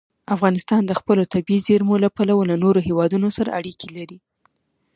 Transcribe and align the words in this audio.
افغانستان 0.35 0.81
د 0.85 0.91
خپلو 0.99 1.23
طبیعي 1.33 1.59
زیرمو 1.67 1.95
له 2.03 2.09
پلوه 2.15 2.43
له 2.49 2.55
نورو 2.63 2.79
هېوادونو 2.87 3.27
سره 3.37 3.55
اړیکې 3.59 3.87
لري. 3.97 4.17